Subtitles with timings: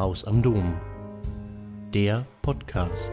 [0.00, 0.80] Haus am Dom.
[1.92, 3.12] Der Podcast.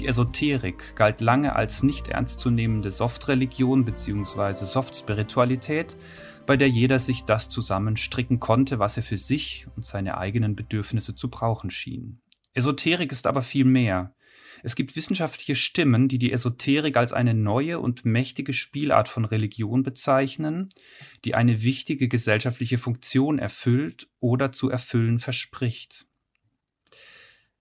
[0.00, 4.64] Die Esoterik galt lange als nicht ernstzunehmende Softreligion bzw.
[4.64, 5.98] Softspiritualität,
[6.46, 11.14] bei der jeder sich das zusammenstricken konnte, was er für sich und seine eigenen Bedürfnisse
[11.14, 12.18] zu brauchen schien.
[12.54, 14.13] Esoterik ist aber viel mehr.
[14.62, 19.82] Es gibt wissenschaftliche Stimmen, die die Esoterik als eine neue und mächtige Spielart von Religion
[19.82, 20.68] bezeichnen,
[21.24, 26.06] die eine wichtige gesellschaftliche Funktion erfüllt oder zu erfüllen verspricht.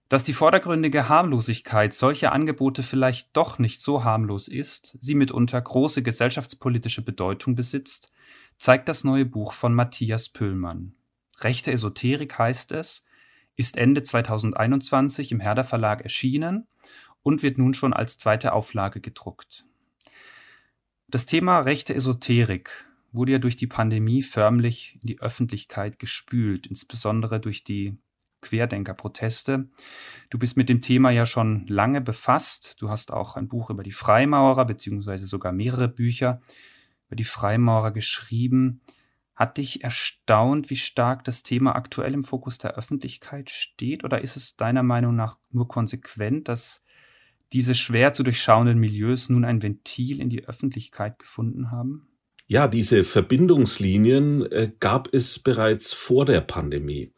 [0.10, 6.04] Dass die vordergründige Harmlosigkeit solcher Angebote vielleicht doch nicht so harmlos ist, sie mitunter große
[6.04, 8.12] gesellschaftspolitische Bedeutung besitzt,
[8.58, 10.94] zeigt das neue Buch von Matthias Pöhlmann.
[11.40, 13.04] Rechte Esoterik heißt es,
[13.56, 16.68] ist Ende 2021 im Herder Verlag erschienen
[17.22, 19.66] und wird nun schon als zweite Auflage gedruckt.
[21.08, 27.40] Das Thema rechte Esoterik wurde ja durch die Pandemie förmlich in die Öffentlichkeit gespült, insbesondere
[27.40, 27.98] durch die
[28.42, 29.70] Querdenker-Proteste.
[30.30, 32.82] Du bist mit dem Thema ja schon lange befasst.
[32.82, 36.42] Du hast auch ein Buch über die Freimaurer, beziehungsweise sogar mehrere Bücher
[37.08, 38.82] über die Freimaurer geschrieben.
[39.36, 44.04] Hat dich erstaunt, wie stark das Thema aktuell im Fokus der Öffentlichkeit steht?
[44.04, 46.84] Oder ist es deiner Meinung nach nur konsequent, dass
[47.52, 52.13] diese schwer zu durchschauenden Milieus nun ein Ventil in die Öffentlichkeit gefunden haben?
[52.54, 57.12] Ja, diese Verbindungslinien äh, gab es bereits vor der Pandemie.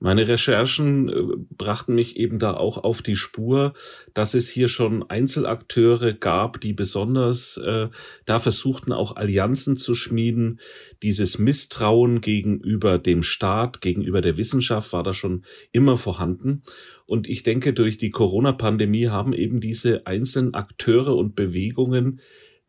[0.00, 1.12] Meine Recherchen äh,
[1.56, 3.74] brachten mich eben da auch auf die Spur,
[4.14, 7.86] dass es hier schon Einzelakteure gab, die besonders äh,
[8.24, 10.58] da versuchten, auch Allianzen zu schmieden.
[11.04, 16.64] Dieses Misstrauen gegenüber dem Staat, gegenüber der Wissenschaft war da schon immer vorhanden.
[17.06, 22.20] Und ich denke, durch die Corona-Pandemie haben eben diese einzelnen Akteure und Bewegungen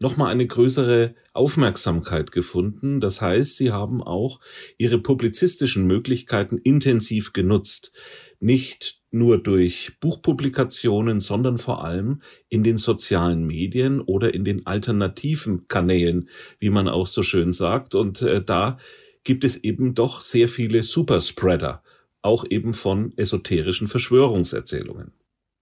[0.01, 2.99] nochmal eine größere Aufmerksamkeit gefunden.
[2.99, 4.39] Das heißt, sie haben auch
[4.77, 7.93] ihre publizistischen Möglichkeiten intensiv genutzt.
[8.39, 15.67] Nicht nur durch Buchpublikationen, sondern vor allem in den sozialen Medien oder in den alternativen
[15.67, 16.29] Kanälen,
[16.59, 17.93] wie man auch so schön sagt.
[17.93, 18.77] Und äh, da
[19.23, 21.83] gibt es eben doch sehr viele Superspreader,
[22.23, 25.11] auch eben von esoterischen Verschwörungserzählungen.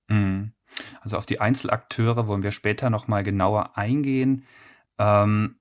[0.08, 0.54] Mhm.
[1.02, 4.46] Also auf die Einzelakteure wollen wir später nochmal genauer eingehen.
[4.98, 5.60] Ähm,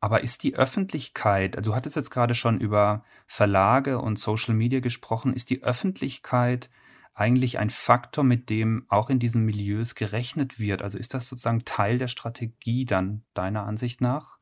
[0.00, 4.80] aber ist die Öffentlichkeit, also du hattest jetzt gerade schon über Verlage und Social Media
[4.80, 6.70] gesprochen, ist die Öffentlichkeit
[7.12, 10.80] eigentlich ein Faktor, mit dem auch in diesen Milieus gerechnet wird?
[10.80, 14.39] Also ist das sozusagen Teil der Strategie dann deiner Ansicht nach?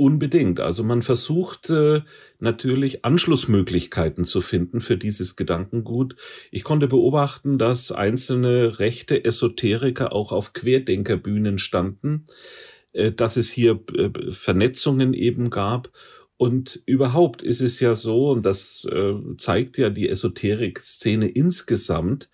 [0.00, 0.60] Unbedingt.
[0.60, 2.02] Also man versucht äh,
[2.38, 6.14] natürlich Anschlussmöglichkeiten zu finden für dieses Gedankengut.
[6.52, 12.26] Ich konnte beobachten, dass einzelne rechte Esoteriker auch auf Querdenkerbühnen standen,
[12.92, 15.90] äh, dass es hier äh, Vernetzungen eben gab.
[16.36, 22.30] Und überhaupt ist es ja so, und das äh, zeigt ja die Esoterik-Szene insgesamt,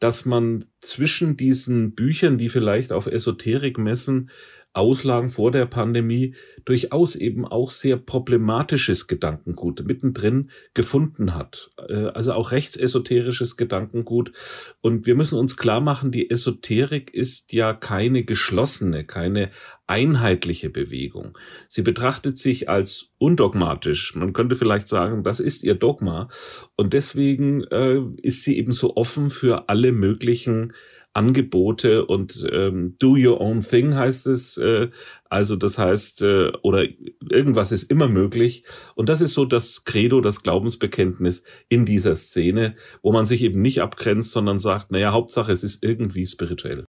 [0.00, 4.30] dass man zwischen diesen Büchern, die vielleicht auf Esoterik messen,
[4.74, 11.70] Auslagen vor der Pandemie durchaus eben auch sehr problematisches Gedankengut mittendrin gefunden hat.
[11.88, 14.32] Äh, also auch rechtsesoterisches Gedankengut.
[14.80, 19.50] Und wir müssen uns klar machen, die Esoterik ist ja keine geschlossene, keine
[19.86, 21.38] einheitliche Bewegung.
[21.68, 24.14] Sie betrachtet sich als undogmatisch.
[24.14, 26.28] Man könnte vielleicht sagen, das ist ihr Dogma.
[26.74, 30.72] Und deswegen äh, ist sie eben so offen für alle möglichen
[31.14, 34.58] Angebote und ähm, do your own thing heißt es.
[34.58, 34.90] Äh,
[35.30, 36.84] also das heißt, äh, oder
[37.30, 38.64] irgendwas ist immer möglich.
[38.94, 43.62] Und das ist so das Credo, das Glaubensbekenntnis in dieser Szene, wo man sich eben
[43.62, 46.84] nicht abgrenzt, sondern sagt, naja, Hauptsache es ist irgendwie spirituell.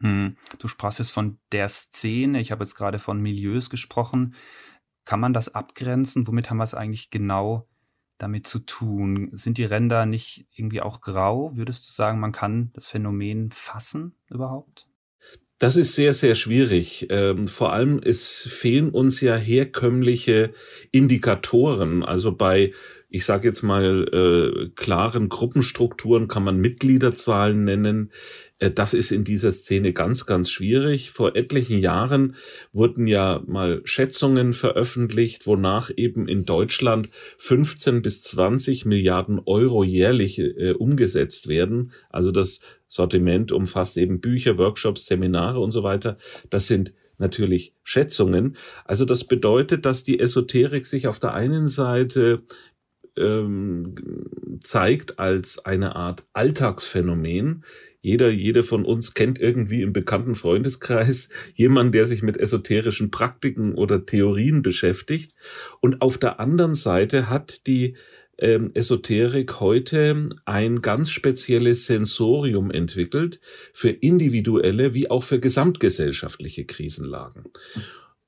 [0.00, 0.36] Hm.
[0.58, 4.34] Du sprachst jetzt von der Szene, ich habe jetzt gerade von Milieus gesprochen.
[5.04, 6.26] Kann man das abgrenzen?
[6.26, 7.66] Womit haben wir es eigentlich genau
[8.22, 9.30] damit zu tun?
[9.32, 11.56] Sind die Ränder nicht irgendwie auch grau?
[11.56, 14.86] Würdest du sagen, man kann das Phänomen fassen überhaupt?
[15.58, 17.06] Das ist sehr, sehr schwierig.
[17.10, 20.52] Ähm, vor allem, es fehlen uns ja herkömmliche
[20.90, 22.02] Indikatoren.
[22.04, 22.72] Also bei,
[23.14, 28.10] ich sage jetzt mal, äh, klaren Gruppenstrukturen kann man Mitgliederzahlen nennen.
[28.58, 31.10] Äh, das ist in dieser Szene ganz, ganz schwierig.
[31.10, 32.36] Vor etlichen Jahren
[32.72, 40.38] wurden ja mal Schätzungen veröffentlicht, wonach eben in Deutschland 15 bis 20 Milliarden Euro jährlich
[40.38, 41.92] äh, umgesetzt werden.
[42.08, 46.16] Also das Sortiment umfasst eben Bücher, Workshops, Seminare und so weiter.
[46.48, 48.56] Das sind natürlich Schätzungen.
[48.84, 52.42] Also das bedeutet, dass die Esoterik sich auf der einen Seite
[53.16, 53.94] ähm,
[54.60, 57.64] zeigt als eine Art Alltagsphänomen,
[58.02, 63.74] jeder, jede von uns kennt irgendwie im bekannten Freundeskreis jemanden, der sich mit esoterischen Praktiken
[63.74, 65.32] oder Theorien beschäftigt.
[65.80, 67.94] Und auf der anderen Seite hat die
[68.38, 73.40] ähm, Esoterik heute ein ganz spezielles Sensorium entwickelt
[73.72, 77.44] für individuelle wie auch für gesamtgesellschaftliche Krisenlagen.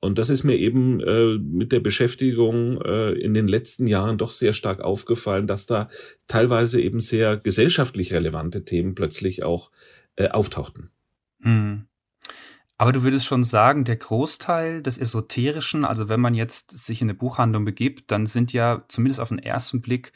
[0.05, 4.31] Und das ist mir eben äh, mit der Beschäftigung äh, in den letzten Jahren doch
[4.31, 5.89] sehr stark aufgefallen, dass da
[6.27, 9.71] teilweise eben sehr gesellschaftlich relevante Themen plötzlich auch
[10.15, 10.91] äh, auftauchten.
[11.41, 11.85] Hm.
[12.77, 17.09] Aber du würdest schon sagen, der Großteil des Esoterischen, also wenn man jetzt sich in
[17.09, 20.11] eine Buchhandlung begibt, dann sind ja zumindest auf den ersten Blick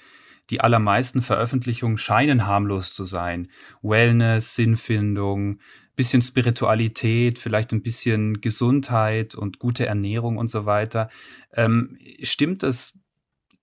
[0.50, 3.50] die allermeisten Veröffentlichungen scheinen harmlos zu sein.
[3.82, 5.60] Wellness, Sinnfindung,
[6.00, 11.10] bisschen Spiritualität, vielleicht ein bisschen Gesundheit und gute Ernährung und so weiter.
[11.52, 12.98] Ähm, stimmt es,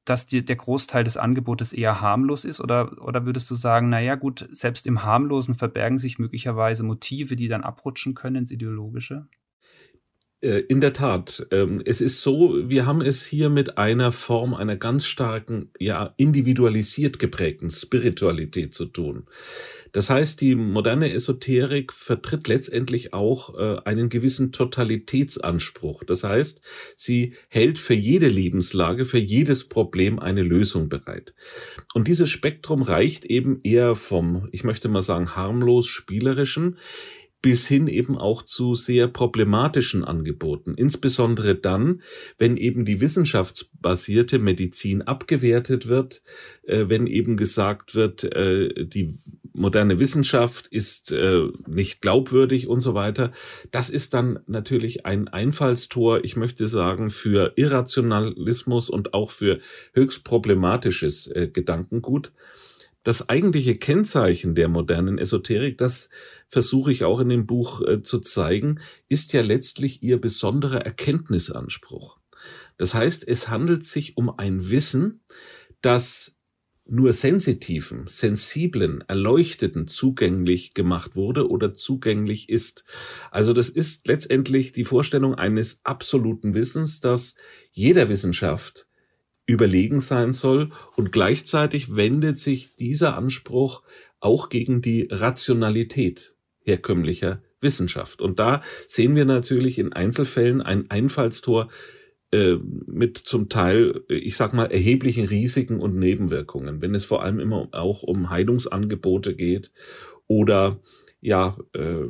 [0.04, 2.60] dass die, der Großteil des Angebotes eher harmlos ist?
[2.60, 7.48] Oder, oder würdest du sagen, naja, gut, selbst im Harmlosen verbergen sich möglicherweise Motive, die
[7.48, 9.26] dann abrutschen können ins Ideologische?
[10.42, 11.46] Äh, in der Tat.
[11.50, 16.12] Ähm, es ist so, wir haben es hier mit einer Form einer ganz starken, ja,
[16.18, 19.24] individualisiert geprägten Spiritualität zu tun.
[19.92, 26.04] Das heißt, die moderne Esoterik vertritt letztendlich auch äh, einen gewissen Totalitätsanspruch.
[26.04, 26.60] Das heißt,
[26.96, 31.32] sie hält für jede Lebenslage, für jedes Problem eine Lösung bereit.
[31.94, 36.76] Und dieses Spektrum reicht eben eher vom, ich möchte mal sagen, harmlos spielerischen
[37.46, 40.74] bis hin eben auch zu sehr problematischen Angeboten.
[40.74, 42.02] Insbesondere dann,
[42.38, 46.22] wenn eben die wissenschaftsbasierte Medizin abgewertet wird,
[46.64, 49.20] äh, wenn eben gesagt wird, äh, die
[49.52, 53.30] moderne Wissenschaft ist äh, nicht glaubwürdig und so weiter.
[53.70, 59.60] Das ist dann natürlich ein Einfallstor, ich möchte sagen, für Irrationalismus und auch für
[59.92, 62.32] höchst problematisches äh, Gedankengut.
[63.06, 66.08] Das eigentliche Kennzeichen der modernen Esoterik, das
[66.48, 72.18] versuche ich auch in dem Buch äh, zu zeigen, ist ja letztlich ihr besonderer Erkenntnisanspruch.
[72.78, 75.20] Das heißt, es handelt sich um ein Wissen,
[75.82, 76.36] das
[76.84, 82.82] nur sensitiven, sensiblen, erleuchteten zugänglich gemacht wurde oder zugänglich ist.
[83.30, 87.36] Also das ist letztendlich die Vorstellung eines absoluten Wissens, das
[87.70, 88.88] jeder Wissenschaft
[89.46, 93.82] überlegen sein soll und gleichzeitig wendet sich dieser Anspruch
[94.20, 98.20] auch gegen die Rationalität herkömmlicher Wissenschaft.
[98.20, 101.68] Und da sehen wir natürlich in Einzelfällen ein Einfallstor
[102.32, 102.56] äh,
[102.86, 107.68] mit zum Teil, ich sag mal, erheblichen Risiken und Nebenwirkungen, wenn es vor allem immer
[107.72, 109.70] auch um Heilungsangebote geht
[110.26, 110.80] oder
[111.20, 112.04] ja äh,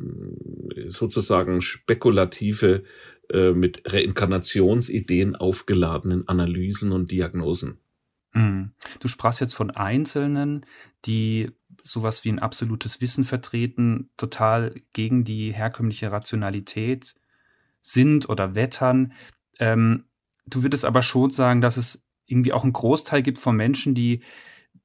[0.89, 2.83] sozusagen spekulative
[3.31, 7.79] äh, mit Reinkarnationsideen aufgeladenen Analysen und Diagnosen.
[8.33, 8.73] Mhm.
[9.01, 10.67] Du sprachst jetzt von Einzelnen,
[11.05, 11.51] die
[11.83, 17.15] sowas wie ein absolutes Wissen vertreten, total gegen die herkömmliche Rationalität
[17.81, 19.13] sind oder wettern.
[19.59, 20.05] Ähm,
[20.47, 24.23] du würdest aber schon sagen, dass es irgendwie auch einen Großteil gibt von Menschen, die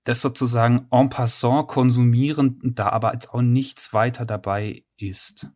[0.03, 5.47] das sozusagen en passant konsumieren, da aber als auch nichts weiter dabei ist.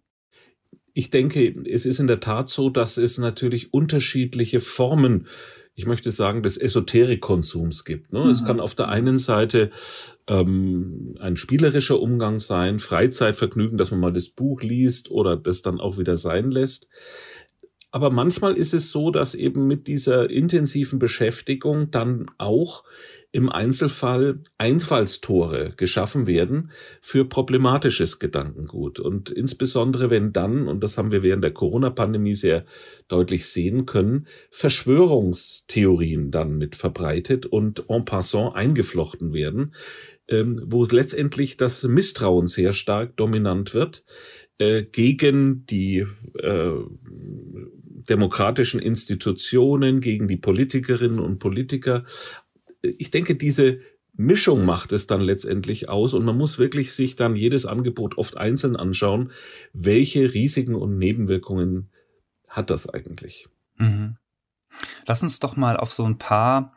[0.97, 5.27] Ich denke, es ist in der Tat so, dass es natürlich unterschiedliche Formen
[5.77, 8.13] ich möchte sagen, des Esoterikkonsums gibt.
[8.13, 8.23] Ne?
[8.23, 8.29] Mhm.
[8.29, 9.71] Es kann auf der einen Seite
[10.25, 15.81] ähm, ein spielerischer Umgang sein, Freizeitvergnügen, dass man mal das Buch liest oder das dann
[15.81, 16.87] auch wieder sein lässt.
[17.91, 22.83] Aber manchmal ist es so, dass eben mit dieser intensiven Beschäftigung dann auch
[23.35, 28.97] im Einzelfall Einfallstore geschaffen werden für problematisches Gedankengut.
[28.97, 32.63] Und insbesondere wenn dann, und das haben wir während der Corona-Pandemie sehr
[33.09, 39.75] deutlich sehen können, Verschwörungstheorien dann mit verbreitet und en passant eingeflochten werden,
[40.29, 44.05] ähm, wo letztendlich das Misstrauen sehr stark dominant wird
[44.59, 46.05] äh, gegen die
[46.39, 46.71] äh,
[48.09, 52.05] demokratischen Institutionen, gegen die Politikerinnen und Politiker,
[52.97, 53.79] ich denke, diese
[54.13, 58.37] Mischung macht es dann letztendlich aus und man muss wirklich sich dann jedes Angebot oft
[58.37, 59.31] einzeln anschauen,
[59.73, 61.89] welche Risiken und Nebenwirkungen
[62.47, 63.47] hat das eigentlich.
[63.77, 64.17] Mhm.
[65.05, 66.71] Lass uns doch mal auf so ein paar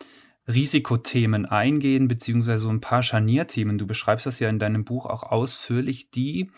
[0.48, 3.78] Risikothemen eingehen, beziehungsweise so ein paar Scharnierthemen.
[3.78, 6.50] Du beschreibst das ja in deinem Buch auch ausführlich, die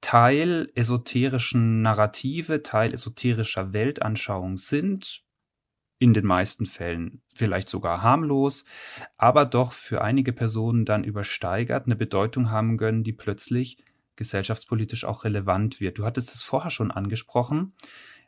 [0.00, 5.22] Teil esoterischen Narrative, Teil esoterischer Weltanschauung sind,
[5.98, 8.64] in den meisten Fällen vielleicht sogar harmlos,
[9.16, 13.78] aber doch für einige Personen dann übersteigert eine Bedeutung haben können, die plötzlich
[14.16, 15.98] gesellschaftspolitisch auch relevant wird.
[15.98, 17.72] Du hattest es vorher schon angesprochen,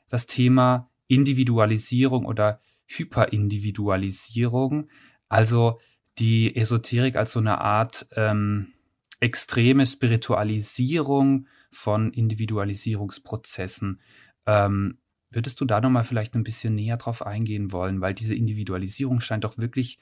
[0.08, 4.88] das Thema Individualisierung oder Hyperindividualisierung,
[5.28, 5.78] also
[6.18, 8.72] die Esoterik als so eine Art ähm,
[9.20, 14.00] extreme Spiritualisierung von Individualisierungsprozessen.
[14.46, 14.98] Ähm,
[15.30, 18.00] würdest du da nochmal vielleicht ein bisschen näher drauf eingehen wollen?
[18.00, 19.98] Weil diese Individualisierung scheint doch wirklich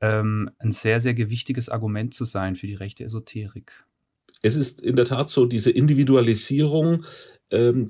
[0.00, 3.84] ähm, ein sehr, sehr gewichtiges Argument zu sein für die rechte Esoterik.
[4.42, 7.04] Es ist in der Tat so, diese Individualisierung
[7.50, 7.88] ähm,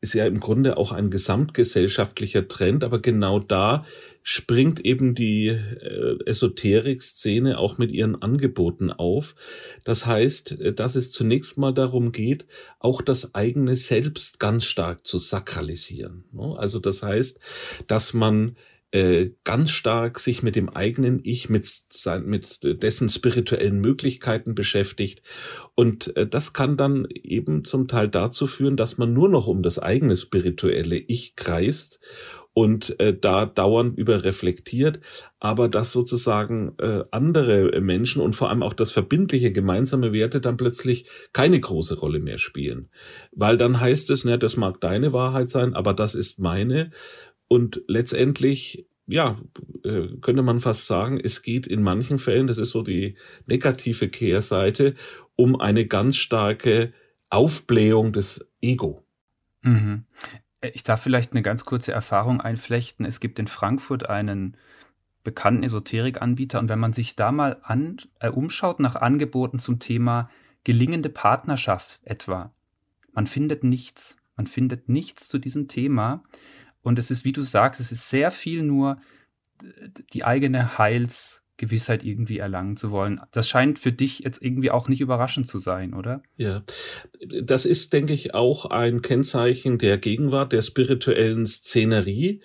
[0.00, 3.84] ist ja im Grunde auch ein gesamtgesellschaftlicher Trend, aber genau da
[4.22, 9.34] springt eben die äh, Esoterik-Szene auch mit ihren Angeboten auf.
[9.84, 12.46] Das heißt, äh, dass es zunächst mal darum geht,
[12.78, 16.24] auch das eigene Selbst ganz stark zu sakralisieren.
[16.32, 16.54] Ne?
[16.56, 17.40] Also das heißt,
[17.86, 18.56] dass man
[18.90, 25.22] äh, ganz stark sich mit dem eigenen Ich, mit, sein, mit dessen spirituellen Möglichkeiten beschäftigt.
[25.74, 29.62] Und äh, das kann dann eben zum Teil dazu führen, dass man nur noch um
[29.62, 32.00] das eigene spirituelle Ich kreist
[32.58, 34.98] und äh, da dauernd über reflektiert,
[35.38, 40.56] aber dass sozusagen äh, andere Menschen und vor allem auch das verbindliche gemeinsame Werte dann
[40.56, 42.88] plötzlich keine große Rolle mehr spielen.
[43.30, 46.90] Weil dann heißt es, ne, das mag deine Wahrheit sein, aber das ist meine.
[47.48, 49.40] Und letztendlich, ja,
[49.84, 54.08] äh, könnte man fast sagen, es geht in manchen Fällen, das ist so die negative
[54.08, 54.94] Kehrseite,
[55.34, 56.92] um eine ganz starke
[57.30, 59.04] Aufblähung des Ego.
[59.62, 60.04] Mhm.
[60.60, 63.06] Ich darf vielleicht eine ganz kurze Erfahrung einflechten.
[63.06, 64.56] Es gibt in Frankfurt einen
[65.22, 70.30] bekannten Esoterikanbieter und wenn man sich da mal an, äh, umschaut nach Angeboten zum Thema
[70.64, 72.52] gelingende Partnerschaft etwa,
[73.12, 74.16] man findet nichts.
[74.36, 76.22] Man findet nichts zu diesem Thema.
[76.88, 78.96] Und es ist, wie du sagst, es ist sehr viel nur
[80.14, 83.20] die eigene Heilsgewissheit irgendwie erlangen zu wollen.
[83.30, 86.22] Das scheint für dich jetzt irgendwie auch nicht überraschend zu sein, oder?
[86.38, 86.62] Ja,
[87.42, 92.40] das ist, denke ich, auch ein Kennzeichen der Gegenwart, der spirituellen Szenerie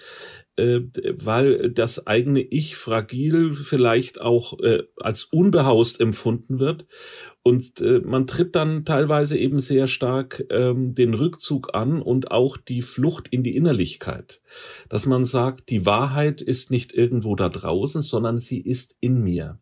[0.56, 0.82] äh,
[1.16, 6.86] weil das eigene Ich fragil vielleicht auch äh, als unbehaust empfunden wird.
[7.44, 12.56] Und äh, man tritt dann teilweise eben sehr stark ähm, den Rückzug an und auch
[12.56, 14.42] die Flucht in die Innerlichkeit.
[14.88, 19.60] Dass man sagt, die Wahrheit ist nicht irgendwo da draußen, sondern sie ist in mir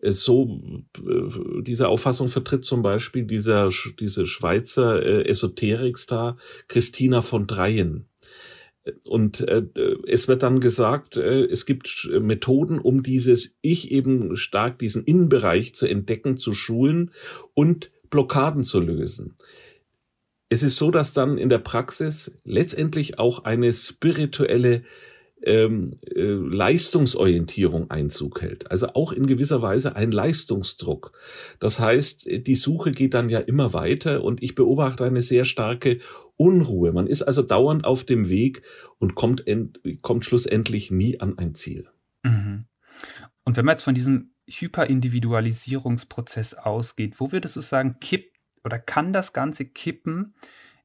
[0.00, 0.60] äh, so
[0.98, 6.36] äh, diese Auffassung vertritt zum Beispiel dieser diese Schweizer äh, Esoterikstar
[6.68, 8.06] Christina von Dreien.
[9.04, 9.64] Und äh,
[10.08, 15.74] es wird dann gesagt, äh, es gibt Methoden, um dieses Ich eben stark, diesen Innenbereich
[15.74, 17.12] zu entdecken, zu schulen
[17.54, 19.36] und Blockaden zu lösen.
[20.48, 24.82] Es ist so, dass dann in der Praxis letztendlich auch eine spirituelle
[25.42, 28.70] ähm, äh, Leistungsorientierung Einzug hält.
[28.70, 31.12] Also auch in gewisser Weise ein Leistungsdruck.
[31.58, 35.98] Das heißt, die Suche geht dann ja immer weiter und ich beobachte eine sehr starke
[36.36, 36.92] Unruhe.
[36.92, 38.62] Man ist also dauernd auf dem Weg
[38.98, 39.44] und kommt,
[40.02, 41.88] kommt schlussendlich nie an ein Ziel.
[42.22, 42.66] Mhm.
[43.44, 49.12] Und wenn man jetzt von diesem Hyperindividualisierungsprozess ausgeht, wo würdest du sagen, kippt oder kann
[49.12, 50.34] das Ganze kippen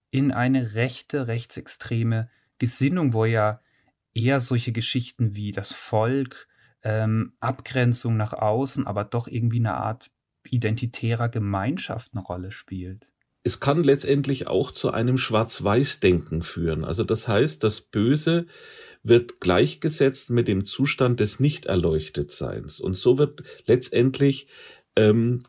[0.10, 3.62] in eine rechte, rechtsextreme Gesinnung, wo ja
[4.18, 6.48] eher solche Geschichten wie das Volk,
[6.84, 10.10] ähm, Abgrenzung nach außen, aber doch irgendwie eine Art
[10.50, 13.08] identitärer Gemeinschaft eine Rolle spielt.
[13.44, 16.84] Es kann letztendlich auch zu einem Schwarz-Weiß-Denken führen.
[16.84, 18.46] Also das heißt, das Böse
[19.04, 22.82] wird gleichgesetzt mit dem Zustand des Nicht-Erleuchtetseins.
[22.82, 24.48] Und so wird letztendlich
[24.98, 25.44] ähm,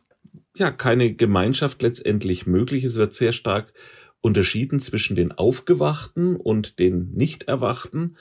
[0.55, 2.83] ja keine Gemeinschaft letztendlich möglich.
[2.85, 3.73] Es wird sehr stark
[4.21, 8.17] unterschieden zwischen den Aufgewachten und den Nicht-Erwachten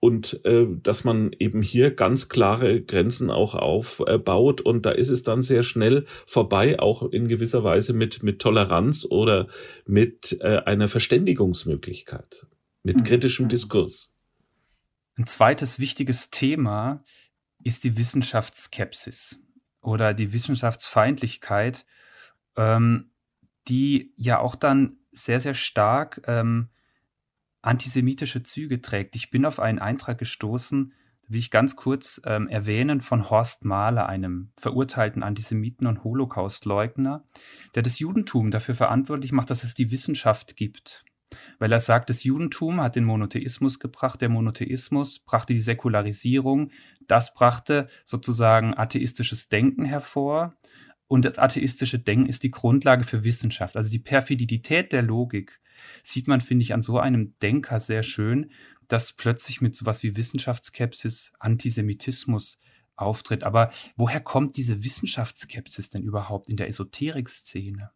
[0.00, 5.22] und äh, dass man eben hier ganz klare Grenzen auch aufbaut und da ist es
[5.22, 9.46] dann sehr schnell vorbei, auch in gewisser Weise mit mit Toleranz oder
[9.86, 12.46] mit äh, einer Verständigungsmöglichkeit,
[12.82, 13.04] mit mhm.
[13.04, 14.14] kritischem Diskurs.
[15.16, 17.04] Ein zweites wichtiges Thema
[17.62, 19.38] ist die Wissenschaftsskepsis
[19.82, 21.84] oder die Wissenschaftsfeindlichkeit,
[22.56, 23.10] ähm,
[23.68, 26.69] die ja auch dann sehr, sehr stark ähm,
[27.62, 29.16] antisemitische Züge trägt.
[29.16, 30.92] Ich bin auf einen Eintrag gestoßen,
[31.28, 37.24] will ich ganz kurz ähm, erwähnen, von Horst Mahler, einem verurteilten Antisemiten und Holocaustleugner,
[37.74, 41.04] der das Judentum dafür verantwortlich macht, dass es die Wissenschaft gibt.
[41.60, 46.72] Weil er sagt, das Judentum hat den Monotheismus gebracht, der Monotheismus brachte die Säkularisierung,
[47.06, 50.56] das brachte sozusagen atheistisches Denken hervor
[51.06, 53.76] und das atheistische Denken ist die Grundlage für Wissenschaft.
[53.76, 55.60] Also die Perfidität der Logik
[56.02, 58.50] sieht man, finde ich, an so einem Denker sehr schön,
[58.88, 62.58] dass plötzlich mit sowas wie Wissenschaftsskepsis Antisemitismus
[62.96, 63.44] auftritt.
[63.44, 67.90] Aber woher kommt diese Wissenschaftsskepsis denn überhaupt in der Esoterik-Szene?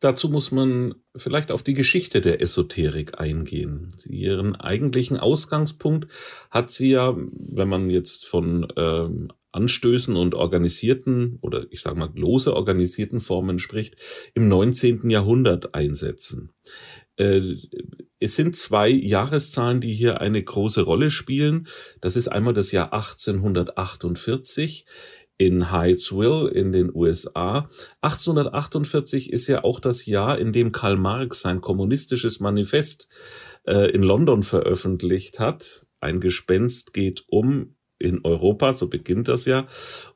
[0.00, 3.96] Dazu muss man vielleicht auf die Geschichte der Esoterik eingehen.
[4.04, 6.06] Ihren eigentlichen Ausgangspunkt
[6.50, 12.10] hat sie ja, wenn man jetzt von ähm, Anstößen und organisierten oder ich sage mal
[12.14, 13.96] lose organisierten Formen spricht,
[14.34, 15.10] im 19.
[15.10, 16.52] Jahrhundert einsetzen.
[17.16, 17.56] Äh,
[18.20, 21.66] es sind zwei Jahreszahlen, die hier eine große Rolle spielen.
[22.00, 24.86] Das ist einmal das Jahr 1848
[25.36, 27.70] in Hyattsville in den USA.
[28.00, 33.08] 1848 ist ja auch das Jahr, in dem Karl Marx sein kommunistisches Manifest
[33.64, 35.86] äh, in London veröffentlicht hat.
[36.00, 39.66] Ein Gespenst geht um in Europa, so beginnt das ja.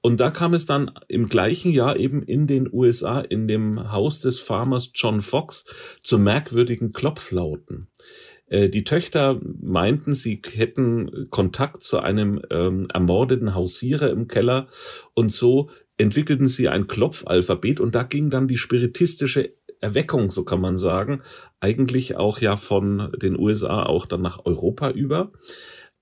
[0.00, 4.20] Und da kam es dann im gleichen Jahr eben in den USA in dem Haus
[4.20, 5.64] des Farmers John Fox
[6.02, 7.88] zu merkwürdigen Klopflauten.
[8.46, 14.68] Äh, die Töchter meinten, sie hätten Kontakt zu einem ähm, ermordeten Hausierer im Keller
[15.14, 20.60] und so entwickelten sie ein Klopfalphabet und da ging dann die spiritistische Erweckung, so kann
[20.60, 21.22] man sagen,
[21.60, 25.32] eigentlich auch ja von den USA auch dann nach Europa über.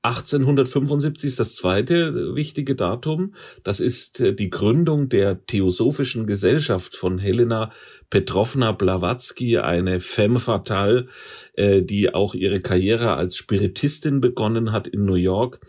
[0.03, 3.35] 1875 ist das zweite wichtige Datum.
[3.65, 7.71] Das ist äh, die Gründung der Theosophischen Gesellschaft von Helena
[8.09, 11.07] Petrovna Blavatsky, eine femme fatale,
[11.53, 15.61] äh, die auch ihre Karriere als Spiritistin begonnen hat in New York.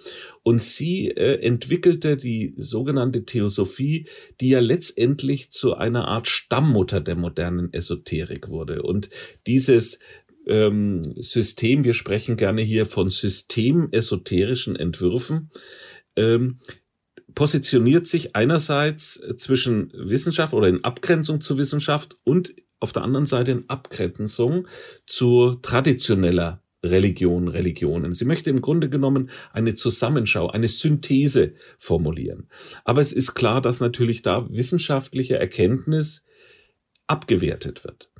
[0.44, 4.08] Und sie äh, entwickelte die sogenannte Theosophie,
[4.40, 8.82] die ja letztendlich zu einer Art Stammmutter der modernen Esoterik wurde.
[8.82, 9.10] Und
[9.46, 10.00] dieses
[10.48, 15.52] ähm, System, wir sprechen gerne hier von systemesoterischen Entwürfen,
[16.16, 16.60] ähm,
[17.36, 23.52] positioniert sich einerseits zwischen Wissenschaft oder in Abgrenzung zur Wissenschaft und auf der anderen Seite
[23.52, 24.68] in Abgrenzung
[25.06, 28.14] zu traditioneller Religion, Religionen.
[28.14, 32.50] Sie möchte im Grunde genommen eine Zusammenschau, eine Synthese formulieren.
[32.84, 36.26] Aber es ist klar, dass natürlich da wissenschaftliche Erkenntnis
[37.06, 38.11] abgewertet wird.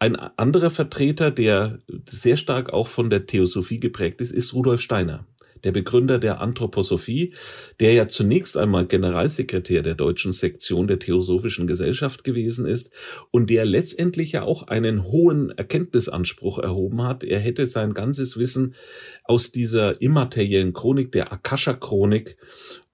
[0.00, 5.26] Ein anderer Vertreter, der sehr stark auch von der Theosophie geprägt ist, ist Rudolf Steiner,
[5.64, 7.34] der Begründer der Anthroposophie,
[7.80, 12.92] der ja zunächst einmal Generalsekretär der deutschen Sektion der Theosophischen Gesellschaft gewesen ist
[13.32, 17.24] und der letztendlich ja auch einen hohen Erkenntnisanspruch erhoben hat.
[17.24, 18.76] Er hätte sein ganzes Wissen
[19.24, 22.36] aus dieser immateriellen Chronik, der Akasha-Chronik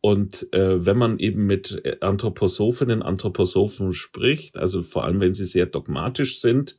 [0.05, 5.65] und äh, wenn man eben mit Anthroposophinnen, Anthroposophen spricht, also vor allem wenn sie sehr
[5.65, 6.77] dogmatisch sind,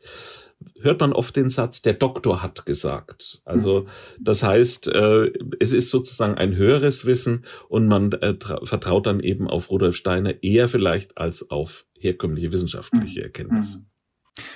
[0.79, 3.41] hört man oft den Satz, der Doktor hat gesagt.
[3.43, 3.88] Also
[4.19, 9.49] das heißt, äh, es ist sozusagen ein höheres Wissen und man äh, vertraut dann eben
[9.49, 13.25] auf Rudolf Steiner eher vielleicht als auf herkömmliche wissenschaftliche mhm.
[13.25, 13.77] Erkenntnis.
[13.77, 13.85] Mhm.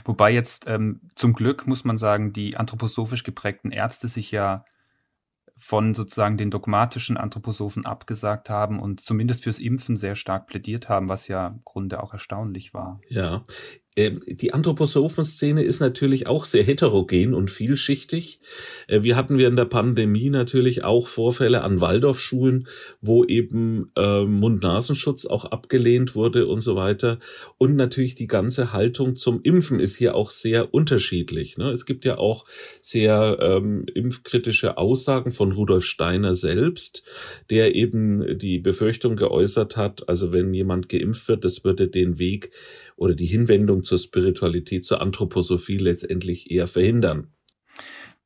[0.06, 4.64] Wobei jetzt ähm, zum Glück muss man sagen, die anthroposophisch geprägten Ärzte sich ja
[5.60, 11.10] von sozusagen den dogmatischen Anthroposophen abgesagt haben und zumindest fürs Impfen sehr stark plädiert haben,
[11.10, 13.02] was ja im Grunde auch erstaunlich war.
[13.10, 13.44] Ja,
[14.08, 18.40] die Anthroposophen-Szene ist natürlich auch sehr heterogen und vielschichtig.
[18.88, 22.68] Äh, wir hatten in der Pandemie natürlich auch Vorfälle an Waldorfschulen,
[23.02, 27.20] wo eben äh, Mund-Nasenschutz auch abgelehnt wurde und so weiter.
[27.58, 31.58] Und natürlich die ganze Haltung zum Impfen ist hier auch sehr unterschiedlich.
[31.58, 31.72] Ne?
[31.72, 32.46] Es gibt ja auch
[32.82, 37.04] sehr ähm, impfkritische Aussagen von Rudolf Steiner selbst,
[37.50, 42.52] der eben die Befürchtung geäußert hat, also wenn jemand geimpft wird, das würde den Weg
[43.00, 47.34] oder die Hinwendung zur Spiritualität, zur Anthroposophie letztendlich eher verhindern.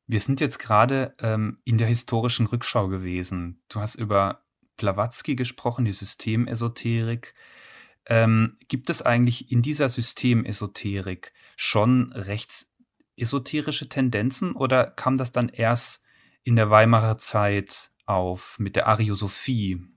[0.06, 3.62] Wir sind jetzt gerade ähm, in der historischen Rückschau gewesen.
[3.68, 4.44] Du hast über
[4.76, 7.34] Blavatsky gesprochen, die Systemesoterik.
[8.06, 16.02] Ähm, gibt es eigentlich in dieser Systemesoterik schon rechtsesoterische Tendenzen oder kam das dann erst
[16.42, 19.93] in der Weimarer Zeit auf mit der Ariosophie?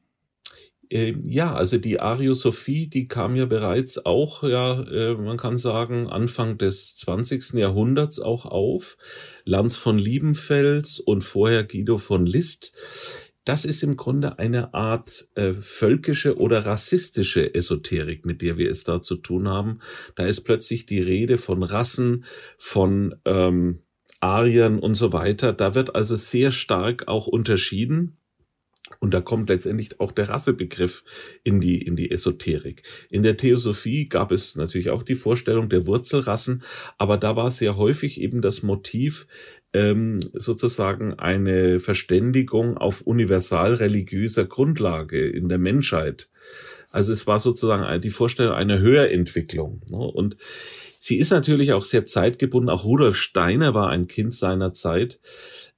[0.89, 6.08] Ähm, ja, also die Ariosophie, die kam ja bereits auch, ja, äh, man kann sagen,
[6.08, 7.54] Anfang des 20.
[7.54, 8.97] Jahrhunderts auch auf.
[9.43, 12.73] Lanz von Liebenfels und vorher Guido von List.
[13.43, 18.84] Das ist im Grunde eine Art äh, völkische oder rassistische Esoterik, mit der wir es
[18.84, 19.80] da zu tun haben.
[20.15, 22.26] Da ist plötzlich die Rede von Rassen,
[22.58, 23.80] von ähm,
[24.19, 25.54] Ariern und so weiter.
[25.54, 28.17] Da wird also sehr stark auch unterschieden
[28.99, 31.03] und da kommt letztendlich auch der Rassebegriff
[31.43, 32.83] in die, in die Esoterik.
[33.10, 36.63] In der Theosophie gab es natürlich auch die Vorstellung der Wurzelrassen,
[36.97, 39.27] aber da war sehr häufig eben das Motiv,
[39.73, 46.29] ähm, sozusagen eine Verständigung auf universal religiöser Grundlage in der Menschheit.
[46.89, 49.81] Also es war sozusagen die Vorstellung einer Höherentwicklung.
[49.91, 49.97] Ne?
[49.97, 50.38] Und
[50.99, 52.69] sie ist natürlich auch sehr zeitgebunden.
[52.69, 55.19] Auch Rudolf Steiner war ein Kind seiner Zeit.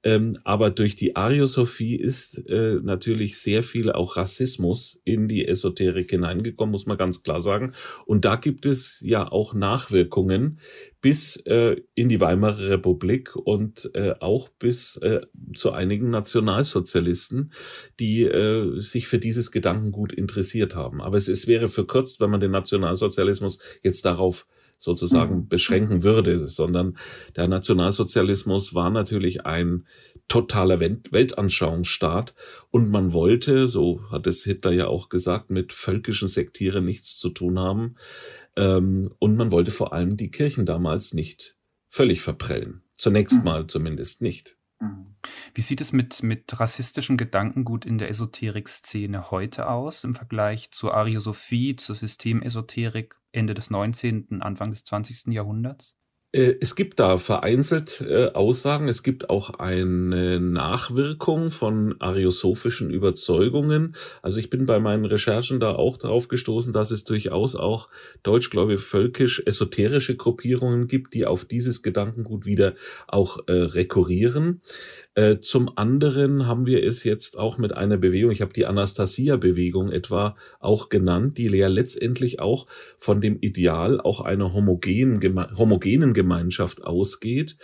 [0.02, 6.08] Ähm, aber durch die Ariosophie ist äh, natürlich sehr viel auch Rassismus in die Esoterik
[6.08, 7.72] hineingekommen, muss man ganz klar sagen.
[8.06, 10.58] Und da gibt es ja auch Nachwirkungen
[11.02, 15.20] bis äh, in die Weimarer Republik und äh, auch bis äh,
[15.54, 17.52] zu einigen Nationalsozialisten,
[17.98, 21.02] die äh, sich für dieses Gedankengut interessiert haben.
[21.02, 24.46] Aber es, es wäre verkürzt, wenn man den Nationalsozialismus jetzt darauf
[24.80, 25.48] sozusagen mhm.
[25.48, 26.96] beschränken würde, sondern
[27.36, 29.86] der Nationalsozialismus war natürlich ein
[30.26, 32.34] totaler Weltanschauungsstaat
[32.70, 37.28] und man wollte, so hat es Hitler ja auch gesagt, mit völkischen Sektieren nichts zu
[37.28, 37.96] tun haben
[38.56, 41.56] ähm, und man wollte vor allem die Kirchen damals nicht
[41.88, 42.82] völlig verprellen.
[42.96, 43.44] Zunächst mhm.
[43.44, 44.56] mal zumindest nicht.
[44.80, 45.14] Mhm.
[45.54, 50.94] Wie sieht es mit, mit rassistischem Gedankengut in der Esoterik-Szene heute aus im Vergleich zur
[50.94, 55.32] Ariosophie, zur Systemesoterik Ende des 19., Anfang des 20.
[55.32, 55.96] Jahrhunderts?
[56.32, 58.88] Äh, es gibt da vereinzelt äh, Aussagen.
[58.88, 63.96] Es gibt auch eine Nachwirkung von ariosophischen Überzeugungen.
[64.22, 67.88] Also ich bin bei meinen Recherchen da auch darauf gestoßen, dass es durchaus auch
[68.22, 72.74] deutschgläubige völkisch esoterische Gruppierungen gibt, die auf dieses Gedankengut wieder
[73.08, 74.62] auch äh, rekurrieren.
[75.14, 79.90] Äh, zum anderen haben wir es jetzt auch mit einer Bewegung, ich habe die Anastasia-Bewegung
[79.90, 82.66] etwa auch genannt, die ja letztendlich auch
[82.96, 85.20] von dem Ideal auch einer homogenen,
[85.58, 87.56] homogenen Gemeinschaft ausgeht.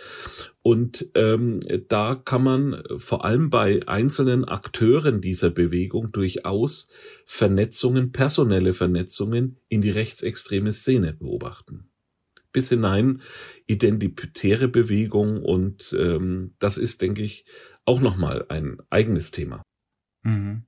[0.61, 6.89] Und ähm, da kann man vor allem bei einzelnen Akteuren dieser Bewegung durchaus
[7.25, 11.89] Vernetzungen, personelle Vernetzungen in die rechtsextreme Szene beobachten
[12.53, 13.21] bis hinein
[13.67, 17.45] identitäre Bewegung und ähm, das ist, denke ich,
[17.85, 19.61] auch nochmal ein eigenes Thema.
[20.23, 20.63] Mhm.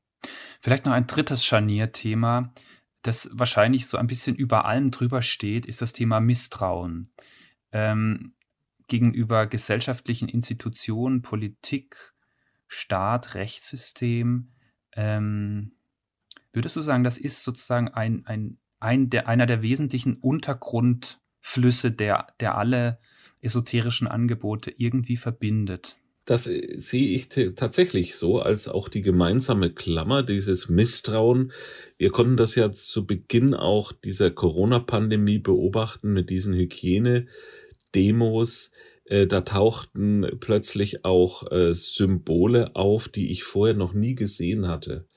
[0.62, 2.54] Vielleicht noch ein drittes Scharnierthema,
[3.02, 7.10] das wahrscheinlich so ein bisschen über allem drüber steht, ist das Thema Misstrauen
[7.72, 8.34] ähm,
[8.88, 12.14] gegenüber gesellschaftlichen Institutionen, Politik,
[12.68, 14.52] Staat, Rechtssystem.
[14.94, 15.74] Ähm,
[16.54, 21.92] würdest du sagen, das ist sozusagen ein, ein, ein der, einer der wesentlichen Untergrund- Flüsse,
[21.92, 23.00] der, der alle
[23.42, 25.98] esoterischen Angebote irgendwie verbindet.
[26.30, 31.52] Das äh, sehe ich tatsächlich so, als auch die gemeinsame Klammer, dieses Misstrauen.
[31.98, 38.70] Wir konnten das ja zu Beginn auch dieser Corona-Pandemie beobachten mit diesen Hygiene-Demos.
[39.06, 45.08] Äh, da tauchten plötzlich auch äh, Symbole auf, die ich vorher noch nie gesehen hatte.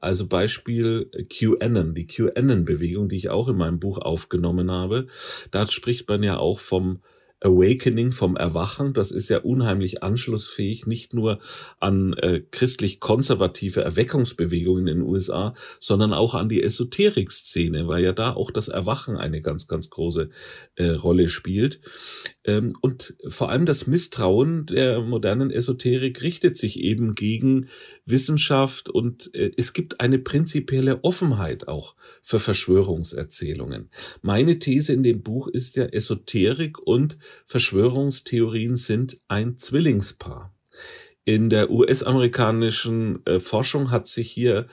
[0.00, 5.08] Also Beispiel QAnon, die QAnon-Bewegung, die ich auch in meinem Buch aufgenommen habe.
[5.50, 7.02] Da spricht man ja auch vom
[7.40, 8.94] Awakening, vom Erwachen.
[8.94, 11.38] Das ist ja unheimlich anschlussfähig, nicht nur
[11.78, 18.32] an äh, christlich-konservative Erweckungsbewegungen in den USA, sondern auch an die Esoterik-Szene, weil ja da
[18.32, 20.30] auch das Erwachen eine ganz, ganz große
[20.76, 21.80] äh, Rolle spielt.
[22.46, 27.68] Ähm, und vor allem das Misstrauen der modernen Esoterik richtet sich eben gegen
[28.06, 33.90] Wissenschaft und äh, es gibt eine prinzipielle Offenheit auch für Verschwörungserzählungen.
[34.22, 40.54] Meine These in dem Buch ist ja, Esoterik und Verschwörungstheorien sind ein Zwillingspaar.
[41.24, 44.68] In der US-amerikanischen äh, Forschung hat sich hier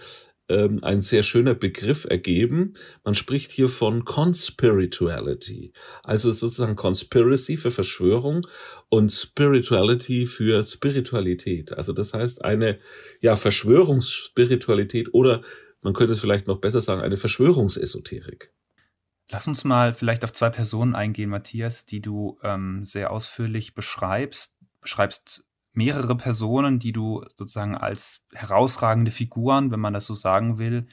[0.49, 2.73] ähm, ein sehr schöner Begriff ergeben.
[3.03, 8.45] Man spricht hier von Conspirituality, also sozusagen Conspiracy für Verschwörung
[8.89, 11.73] und Spirituality für Spiritualität.
[11.73, 12.79] Also das heißt eine
[13.21, 15.41] ja Verschwörungsspiritualität oder
[15.82, 18.53] man könnte es vielleicht noch besser sagen eine Verschwörungsesoterik.
[19.29, 24.56] Lass uns mal vielleicht auf zwei Personen eingehen, Matthias, die du ähm, sehr ausführlich beschreibst.
[24.82, 30.88] Beschreibst mehrere Personen, die du sozusagen als herausragende Figuren, wenn man das so sagen will,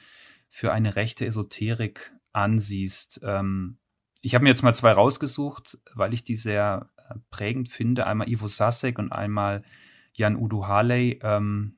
[0.49, 3.21] für eine rechte Esoterik ansiehst.
[3.23, 3.77] Ähm,
[4.21, 8.07] ich habe mir jetzt mal zwei rausgesucht, weil ich die sehr äh, prägend finde.
[8.07, 9.63] Einmal Ivo Sasek und einmal
[10.13, 11.19] Jan Udo Harley.
[11.23, 11.77] Ähm,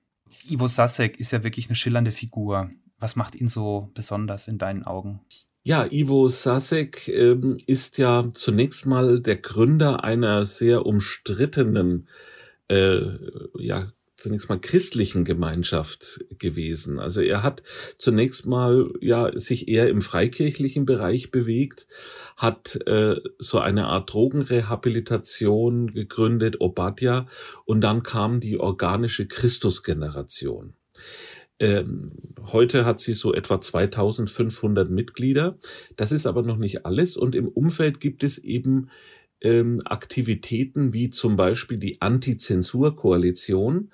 [0.49, 2.71] Ivo Sasek ist ja wirklich eine schillernde Figur.
[2.97, 5.19] Was macht ihn so besonders in deinen Augen?
[5.63, 12.42] Ja, Ivo Sasek ähm, ist ja zunächst mal der Gründer einer sehr umstrittenen äh,
[13.59, 13.87] ja
[14.23, 16.97] zunächst mal christlichen Gemeinschaft gewesen.
[16.97, 17.61] Also er hat
[17.97, 21.87] zunächst mal ja sich eher im freikirchlichen Bereich bewegt,
[22.37, 27.27] hat äh, so eine Art Drogenrehabilitation gegründet, Obadja,
[27.65, 30.73] und dann kam die organische Christusgeneration.
[31.59, 32.11] Ähm,
[32.51, 35.57] heute hat sie so etwa 2500 Mitglieder.
[35.95, 37.15] Das ist aber noch nicht alles.
[37.15, 38.89] Und im Umfeld gibt es eben
[39.43, 43.91] ähm, Aktivitäten wie zum Beispiel die Anti-Zensur-Koalition,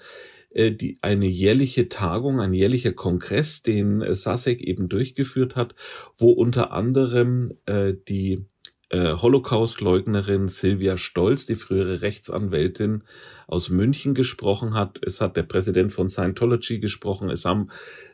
[0.52, 5.76] äh, die eine jährliche Tagung, ein jährlicher Kongress, den äh, Sasek eben durchgeführt hat,
[6.18, 8.46] wo unter anderem äh, die
[8.90, 13.04] äh, Holocaust-Leugnerin Silvia Stolz, die frühere Rechtsanwältin
[13.48, 15.00] aus München gesprochen hat.
[15.04, 17.30] Es hat der Präsident von Scientology gesprochen.
[17.30, 17.70] Es haben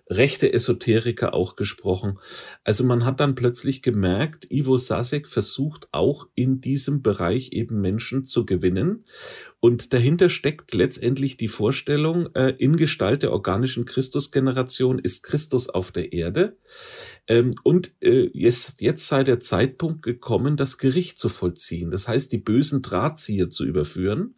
[0.07, 2.19] rechte Esoteriker auch gesprochen.
[2.63, 8.25] Also man hat dann plötzlich gemerkt, Ivo Sasek versucht auch in diesem Bereich eben Menschen
[8.25, 9.05] zu gewinnen.
[9.59, 15.91] Und dahinter steckt letztendlich die Vorstellung, äh, in Gestalt der organischen Christusgeneration ist Christus auf
[15.91, 16.57] der Erde.
[17.27, 21.89] Ähm, und äh, jetzt, jetzt sei der Zeitpunkt gekommen, das Gericht zu vollziehen.
[21.89, 24.35] Das heißt, die bösen Drahtzieher zu überführen.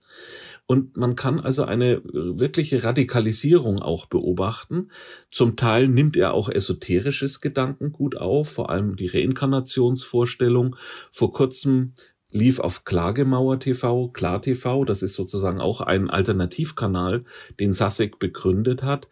[0.68, 4.90] Und man kann also eine äh, wirkliche Radikalisierung auch beobachten.
[5.32, 10.76] Zum Teil nimmt er auch esoterisches Gedankengut auf, vor allem die Reinkarnationsvorstellung.
[11.12, 11.94] Vor kurzem
[12.32, 17.24] lief auf Klagemauer TV, Klar TV, das ist sozusagen auch ein Alternativkanal,
[17.60, 19.08] den Sasek begründet hat.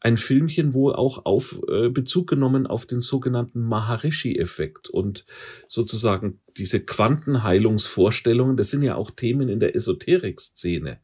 [0.00, 5.24] Ein Filmchen, wo auch auf äh, Bezug genommen auf den sogenannten Maharishi-Effekt und
[5.66, 11.00] sozusagen diese Quantenheilungsvorstellungen, das sind ja auch Themen in der Esoterik-Szene.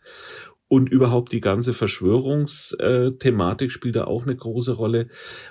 [0.67, 5.09] Und überhaupt die ganze Verschwörungsthematik spielt da auch eine große Rolle.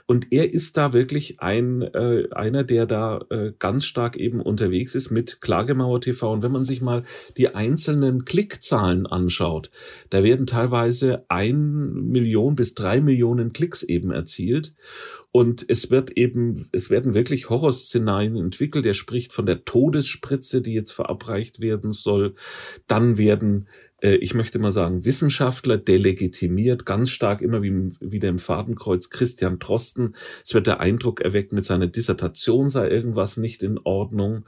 [0.07, 4.95] Und er ist da wirklich ein äh, einer, der da äh, ganz stark eben unterwegs
[4.95, 6.33] ist mit Klagemauer TV.
[6.33, 7.03] Und wenn man sich mal
[7.37, 9.69] die einzelnen Klickzahlen anschaut,
[10.09, 14.73] da werden teilweise ein Million bis drei Millionen Klicks eben erzielt.
[15.35, 18.85] Und es wird eben, es werden wirklich Horrorszenarien entwickelt.
[18.85, 22.35] Er spricht von der Todesspritze, die jetzt verabreicht werden soll.
[22.85, 23.67] Dann werden
[24.03, 29.57] äh, ich möchte mal sagen, Wissenschaftler delegitimiert, ganz stark immer wie wieder im Fadenkreuz Christian
[29.57, 30.15] Drosten.
[30.43, 34.45] Es wird der Eindruck erweckt, mit seiner Dissertation sei irgendwas nicht in Ordnung.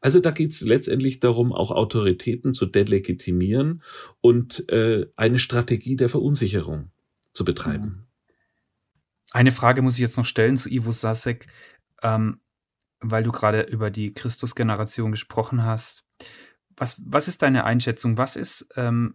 [0.00, 3.82] Also da geht es letztendlich darum, auch Autoritäten zu delegitimieren
[4.20, 6.90] und äh, eine Strategie der Verunsicherung
[7.32, 8.06] zu betreiben.
[9.32, 11.46] Eine Frage muss ich jetzt noch stellen zu Ivo Sasek,
[12.02, 12.40] ähm,
[13.00, 16.04] weil du gerade über die Christusgeneration gesprochen hast.
[16.78, 18.16] Was, was ist deine Einschätzung?
[18.16, 19.14] Was ist ähm,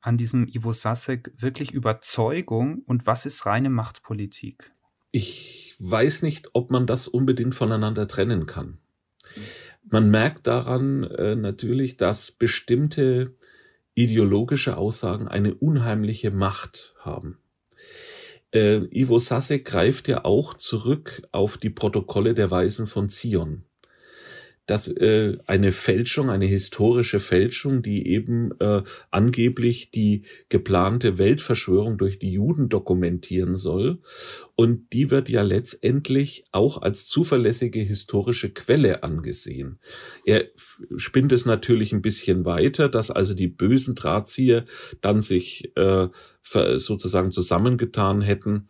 [0.00, 4.72] an diesem Ivo Sasek wirklich Überzeugung und was ist reine Machtpolitik?
[5.10, 8.78] Ich weiß nicht, ob man das unbedingt voneinander trennen kann.
[9.84, 13.34] Man merkt daran äh, natürlich, dass bestimmte
[13.94, 17.38] ideologische Aussagen eine unheimliche Macht haben.
[18.54, 23.64] Äh, Ivo Sasek greift ja auch zurück auf die Protokolle der Weisen von Zion
[24.72, 32.18] dass äh, eine Fälschung, eine historische Fälschung, die eben äh, angeblich die geplante Weltverschwörung durch
[32.18, 33.98] die Juden dokumentieren soll.
[34.54, 39.78] Und die wird ja letztendlich auch als zuverlässige historische Quelle angesehen.
[40.24, 40.46] Er
[40.96, 44.64] spinnt es natürlich ein bisschen weiter, dass also die bösen Drahtzieher
[45.02, 46.08] dann sich äh,
[46.78, 48.68] sozusagen zusammengetan hätten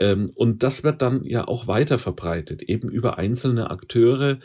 [0.00, 4.38] und das wird dann ja auch weiter verbreitet, eben über einzelne Akteure.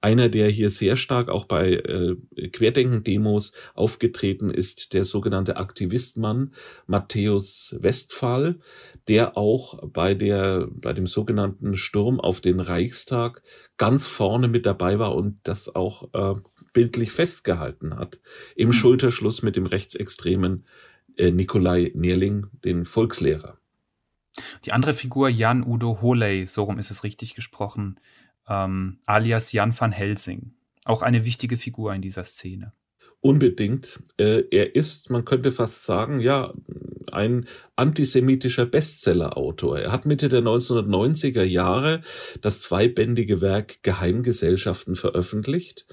[0.00, 2.16] Einer, der hier sehr stark auch bei äh,
[2.48, 6.54] Querdenken-Demos aufgetreten ist, der sogenannte Aktivistmann
[6.86, 8.58] Matthäus Westphal,
[9.06, 13.42] der auch bei der, bei dem sogenannten Sturm auf den Reichstag
[13.76, 16.40] ganz vorne mit dabei war und das auch äh,
[16.72, 18.20] bildlich festgehalten hat.
[18.56, 18.72] Im mhm.
[18.72, 20.64] Schulterschluss mit dem rechtsextremen
[21.16, 23.58] äh, Nikolai Nerling, den Volkslehrer.
[24.64, 28.00] Die andere Figur, Jan Udo Holey, so rum ist es richtig gesprochen,
[28.48, 30.54] ähm, alias Jan van Helsing.
[30.84, 32.72] Auch eine wichtige Figur in dieser Szene.
[33.24, 34.00] Unbedingt.
[34.16, 36.52] Äh, er ist, man könnte fast sagen, ja,
[37.12, 39.78] ein antisemitischer Bestsellerautor.
[39.78, 42.02] Er hat Mitte der 1990er Jahre
[42.40, 45.86] das zweibändige Werk Geheimgesellschaften veröffentlicht.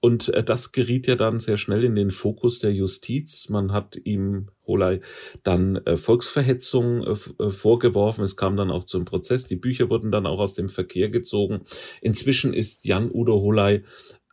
[0.00, 3.50] Und äh, das geriet ja dann sehr schnell in den Fokus der Justiz.
[3.50, 5.00] Man hat ihm Holei
[5.42, 7.16] dann äh, Volksverhetzung
[7.50, 8.24] vorgeworfen.
[8.24, 9.44] Es kam dann auch zum Prozess.
[9.44, 11.60] Die Bücher wurden dann auch aus dem Verkehr gezogen.
[12.00, 13.82] Inzwischen ist Jan Udo Holei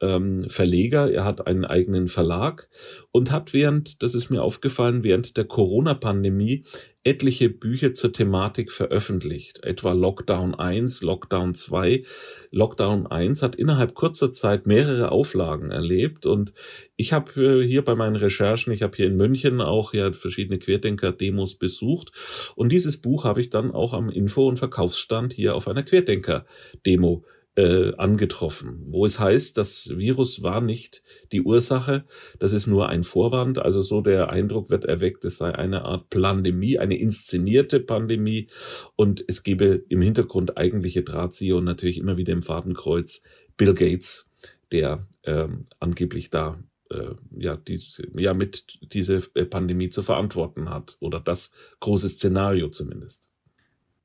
[0.02, 2.70] ähm, Verleger, er hat einen eigenen Verlag
[3.12, 6.64] und hat während, das ist mir aufgefallen, während der Corona-Pandemie
[7.04, 12.04] etliche Bücher zur Thematik veröffentlicht, etwa Lockdown 1, Lockdown 2.
[12.52, 16.54] Lockdown 1 hat innerhalb kurzer Zeit mehrere Auflagen erlebt und
[16.98, 20.60] ich habe äh, hier bei meinen Recherchen, ich habe hier in München auch ja verschiedene
[20.60, 22.12] Querdenker-Demos besucht
[22.56, 27.24] und dieses Buch habe ich dann auch am Info- und Verkaufsstand hier auf einer Querdenker-Demo
[27.56, 32.06] äh, angetroffen, wo es heißt, das Virus war nicht die Ursache,
[32.40, 33.58] das ist nur ein Vorwand.
[33.58, 38.48] Also so der Eindruck wird erweckt, es sei eine Art Pandemie, eine inszenierte Pandemie
[38.96, 43.24] und es gebe im Hintergrund eigentliche Drahtzieher und natürlich immer wieder im Fadenkreuz
[43.58, 44.32] Bill Gates,
[44.72, 47.82] der ähm, angeblich da äh, ja, die,
[48.16, 53.28] ja mit diese äh, Pandemie zu verantworten hat oder das große Szenario zumindest.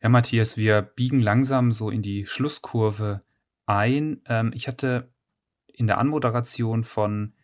[0.03, 3.23] Ja, Matthias, wir biegen langsam so in die Schlusskurve
[3.67, 4.23] ein.
[4.27, 5.13] Ähm, ich hatte
[5.67, 7.35] in der Anmoderation von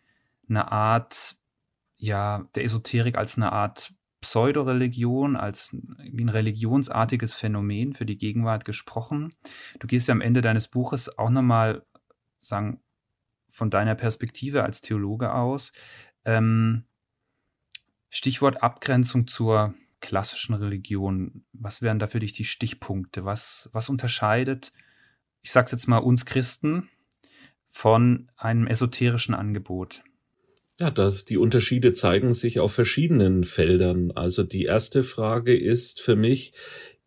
[0.49, 1.37] einer Art,
[1.97, 9.29] ja, der Esoterik als eine Art Pseudoreligion, als ein religionsartiges Phänomen für die Gegenwart gesprochen.
[9.79, 11.85] Du gehst ja am Ende deines Buches auch nochmal,
[12.39, 12.81] sagen,
[13.49, 15.71] von deiner Perspektive als Theologe aus.
[16.23, 16.85] Ähm,
[18.09, 21.45] Stichwort Abgrenzung zur klassischen Religion.
[21.53, 23.25] Was wären da für dich die Stichpunkte?
[23.25, 24.71] Was, was unterscheidet,
[25.41, 26.89] ich sag's jetzt mal, uns Christen
[27.67, 30.03] von einem esoterischen Angebot?
[30.79, 34.11] Ja, das, die Unterschiede zeigen sich auf verschiedenen Feldern.
[34.11, 36.53] Also die erste Frage ist für mich,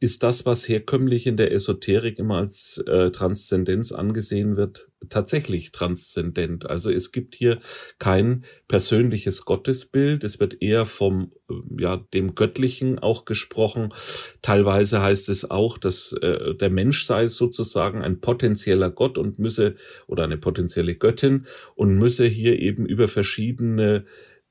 [0.00, 6.68] ist das, was herkömmlich in der Esoterik immer als äh, Transzendenz angesehen wird, tatsächlich transzendent.
[6.68, 7.60] Also es gibt hier
[7.98, 10.24] kein persönliches Gottesbild.
[10.24, 13.94] Es wird eher vom, äh, ja, dem Göttlichen auch gesprochen.
[14.42, 19.76] Teilweise heißt es auch, dass äh, der Mensch sei sozusagen ein potenzieller Gott und müsse,
[20.06, 24.04] oder eine potenzielle Göttin und müsse hier eben über verschiedene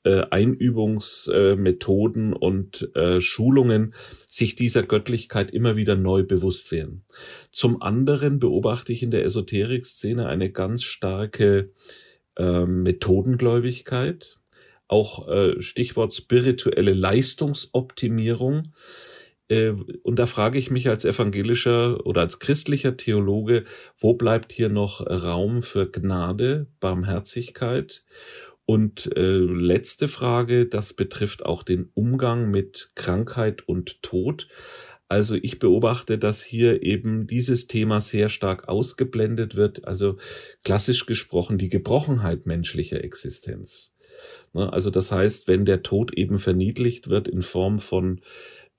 [0.03, 3.93] äh, Einübungsmethoden äh, und äh, Schulungen
[4.27, 7.05] sich dieser Göttlichkeit immer wieder neu bewusst werden.
[7.51, 11.71] Zum anderen beobachte ich in der Esoterik-Szene eine ganz starke
[12.35, 14.39] äh, Methodengläubigkeit,
[14.87, 18.73] auch äh, Stichwort spirituelle Leistungsoptimierung.
[19.47, 23.63] Äh, und da frage ich mich als evangelischer oder als christlicher Theologe,
[23.97, 28.03] wo bleibt hier noch Raum für Gnade, Barmherzigkeit
[28.65, 34.47] und äh, letzte Frage, das betrifft auch den Umgang mit Krankheit und Tod.
[35.09, 39.85] Also ich beobachte, dass hier eben dieses Thema sehr stark ausgeblendet wird.
[39.85, 40.17] Also
[40.63, 43.93] klassisch gesprochen die Gebrochenheit menschlicher Existenz.
[44.53, 48.21] Ne, also das heißt, wenn der Tod eben verniedlicht wird in Form von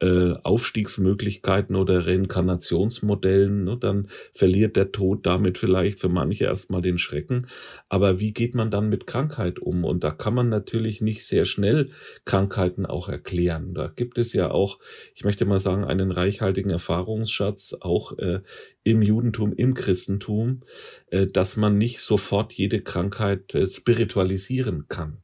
[0.04, 6.98] äh, Aufstiegsmöglichkeiten oder Reinkarnationsmodellen, ne, dann verliert der Tod damit vielleicht für manche erstmal den
[6.98, 7.46] Schrecken.
[7.88, 9.84] Aber wie geht man dann mit Krankheit um?
[9.84, 11.88] Und da kann man natürlich nicht sehr schnell
[12.26, 13.72] Krankheiten auch erklären.
[13.72, 14.78] Da gibt es ja auch,
[15.14, 18.40] ich möchte mal sagen, einen reichhaltigen Erfahrungsschatz auch äh,
[18.82, 20.60] im Judentum, im Christentum,
[21.06, 25.23] äh, dass man nicht sofort jede Krankheit äh, spiritualisieren kann.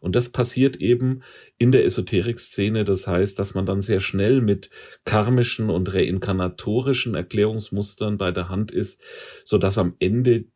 [0.00, 1.22] Und das passiert eben
[1.58, 2.84] in der Esoterik-Szene.
[2.84, 4.70] Das heißt, dass man dann sehr schnell mit
[5.04, 9.00] karmischen und reinkarnatorischen Erklärungsmustern bei der Hand ist,
[9.44, 10.46] so dass am Ende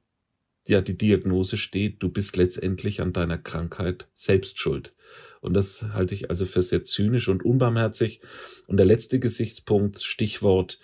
[0.67, 4.95] ja die Diagnose steht, du bist letztendlich an deiner Krankheit selbst schuld.
[5.41, 8.21] Und das halte ich also für sehr zynisch und unbarmherzig.
[8.69, 10.79] Und der letzte Gesichtspunkt, Stichwort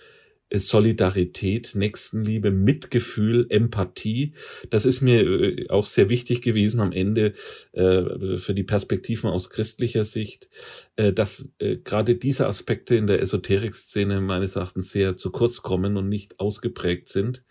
[0.53, 4.33] Solidarität, Nächstenliebe, Mitgefühl, Empathie.
[4.71, 7.35] Das ist mir äh, auch sehr wichtig gewesen am Ende
[7.73, 10.49] äh, für die Perspektiven aus christlicher Sicht,
[10.97, 16.09] äh, dass gerade diese Aspekte in der Esoterik-Szene meines Erachtens sehr zu kurz kommen und
[16.09, 17.45] nicht ausgeprägt sind.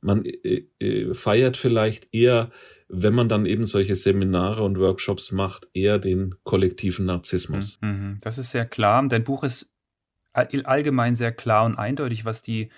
[0.00, 0.24] Man
[1.12, 2.50] feiert vielleicht eher
[2.88, 7.78] wenn man dann eben solche Seminare und Workshops macht, eher den kollektiven Narzissmus.
[7.80, 8.18] Mhm, mhm.
[8.20, 9.06] Das ist sehr klar.
[9.08, 9.68] Dein Buch ist
[10.36, 12.70] allgemein sehr klar und eindeutig, was die,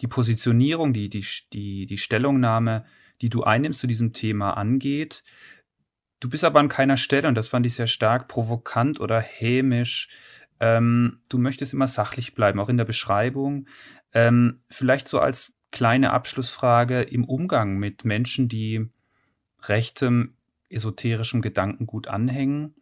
[0.00, 2.84] die Positionierung, die, die, die, die Stellungnahme,
[3.20, 5.24] die du einnimmst zu diesem Thema angeht.
[6.20, 10.08] Du bist aber an keiner Stelle, und das fand ich sehr stark, provokant oder hämisch.
[10.60, 13.68] Ähm, du möchtest immer sachlich bleiben, auch in der Beschreibung.
[14.12, 18.88] Ähm, vielleicht so als kleine Abschlussfrage im Umgang mit Menschen, die
[19.62, 20.34] rechtem,
[20.70, 22.74] esoterischem Gedankengut anhängen.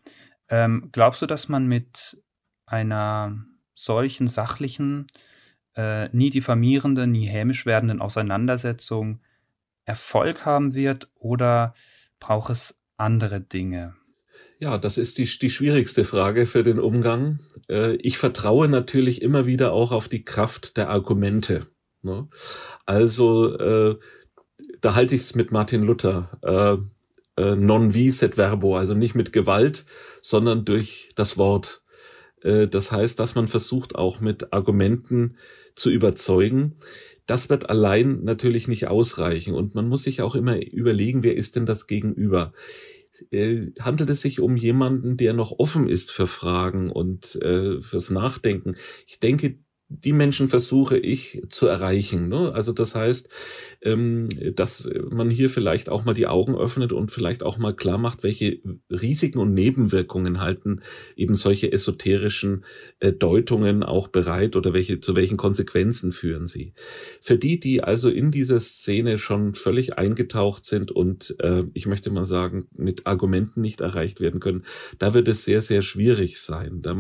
[0.49, 2.23] Ähm, glaubst du, dass man mit
[2.67, 3.35] einer
[3.77, 5.07] solchen sachlichen,
[5.77, 9.21] äh, nie diffamierenden, nie hämisch werdenden Auseinandersetzungen
[9.85, 11.75] Erfolg haben wird oder
[12.19, 13.95] braucht es andere Dinge?
[14.59, 17.41] Ja, das ist die, die schwierigste Frage für den Umgang.
[17.69, 21.67] Äh, ich vertraue natürlich immer wieder auch auf die Kraft der Argumente.
[22.03, 22.29] Ne?
[22.87, 23.99] Also, äh,
[24.81, 26.31] da halte ich es mit Martin Luther.
[26.43, 29.85] Äh, äh, non vi sed verbo, also nicht mit Gewalt,
[30.23, 31.83] sondern durch das Wort.
[32.47, 35.37] Äh, das heißt, dass man versucht auch mit Argumenten
[35.75, 36.77] zu überzeugen.
[37.27, 41.57] Das wird allein natürlich nicht ausreichen und man muss sich auch immer überlegen, wer ist
[41.57, 42.53] denn das Gegenüber?
[43.31, 48.11] Äh, handelt es sich um jemanden, der noch offen ist für Fragen und äh, fürs
[48.11, 48.77] Nachdenken?
[49.07, 52.29] Ich denke, die Menschen versuche ich zu erreichen.
[52.29, 52.53] Ne?
[52.53, 53.29] Also das heißt,
[53.83, 57.97] ähm, dass man hier vielleicht auch mal die Augen öffnet und vielleicht auch mal klar
[57.97, 58.59] macht, welche
[58.91, 60.81] Risiken und Nebenwirkungen halten
[61.15, 62.65] eben solche esoterischen
[62.99, 66.73] äh, Deutungen auch bereit oder welche zu welchen Konsequenzen führen sie.
[67.21, 72.11] Für die, die also in dieser Szene schon völlig eingetaucht sind und äh, ich möchte
[72.11, 74.65] mal sagen, mit Argumenten nicht erreicht werden können,
[74.99, 76.83] da wird es sehr, sehr schwierig sein.
[76.83, 76.97] Da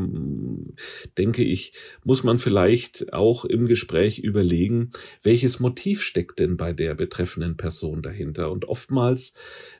[1.19, 1.73] denke ich,
[2.05, 4.91] muss man vielleicht vielleicht auch im Gespräch überlegen,
[5.22, 8.51] welches Motiv steckt denn bei der betreffenden Person dahinter.
[8.51, 9.33] Und oftmals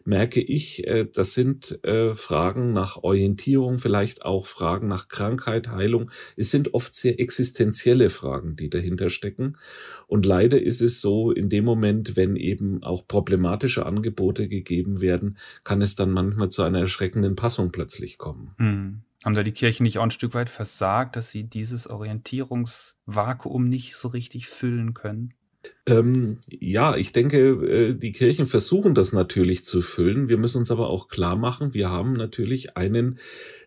[0.05, 6.11] merke ich, äh, das sind äh, Fragen nach Orientierung, vielleicht auch Fragen nach Krankheit, Heilung.
[6.37, 9.59] Es sind oft sehr existenzielle Fragen, die dahinter stecken.
[10.07, 15.37] Und leider ist es so, in dem Moment, wenn eben auch problematische Angebote gegeben werden,
[15.65, 18.55] kann es dann manchmal zu einer erschreckenden Passung plötzlich kommen.
[18.59, 19.03] Mhm.
[19.27, 23.97] Haben da die Kirchen nicht auch ein Stück weit versagt, dass sie dieses Orientierungsvakuum nicht
[23.97, 25.35] so richtig füllen können?
[25.89, 30.29] Ähm, ja, ich denke, äh, die Kirchen versuchen das natürlich zu füllen.
[30.29, 33.21] Wir müssen uns aber auch klar machen, wir haben natürlich einen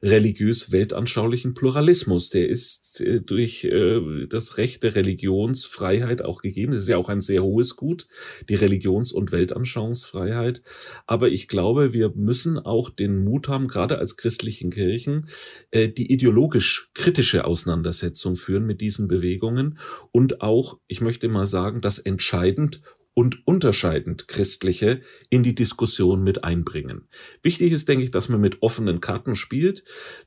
[0.03, 2.29] religiös-weltanschaulichen Pluralismus.
[2.29, 6.73] Der ist äh, durch äh, das Recht der Religionsfreiheit auch gegeben.
[6.73, 8.07] Das ist ja auch ein sehr hohes Gut,
[8.49, 10.61] die Religions- und Weltanschauungsfreiheit.
[11.07, 15.27] Aber ich glaube, wir müssen auch den Mut haben, gerade als christlichen Kirchen,
[15.73, 19.77] die ideologisch kritische Auseinandersetzung führen mit diesen Bewegungen
[20.11, 22.81] und auch, ich möchte mal sagen, das entscheidend
[23.13, 27.07] und unterscheidend Christliche in die Diskussion mit einbringen.
[27.41, 29.83] Wichtig ist, denke ich, dass man mit offenen Karten spielt.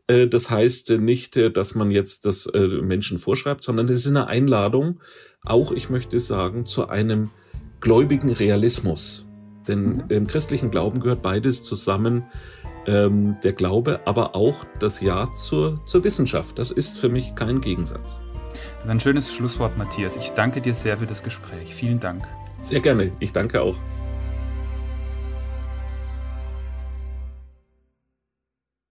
[0.07, 4.09] Äh, das heißt nicht, äh, dass man jetzt das äh, Menschen vorschreibt, sondern das ist
[4.09, 5.01] eine Einladung,
[5.43, 7.30] auch, ich möchte sagen, zu einem
[7.80, 9.26] gläubigen Realismus.
[9.66, 10.05] Denn mhm.
[10.09, 12.24] im christlichen Glauben gehört beides zusammen,
[12.87, 16.59] ähm, der Glaube, aber auch das Ja zur, zur Wissenschaft.
[16.59, 18.20] Das ist für mich kein Gegensatz.
[18.83, 20.16] Das ist ein schönes Schlusswort, Matthias.
[20.16, 21.72] Ich danke dir sehr für das Gespräch.
[21.72, 22.26] Vielen Dank.
[22.62, 23.12] Sehr gerne.
[23.20, 23.76] Ich danke auch.